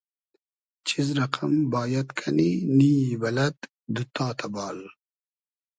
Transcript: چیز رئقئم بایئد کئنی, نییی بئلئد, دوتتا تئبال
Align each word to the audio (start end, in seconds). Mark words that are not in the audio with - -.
چیز 0.87 1.07
رئقئم 1.17 1.53
بایئد 1.71 2.07
کئنی, 2.17 2.51
نییی 2.77 3.15
بئلئد, 3.21 3.57
دوتتا 3.93 4.27
تئبال 4.39 4.77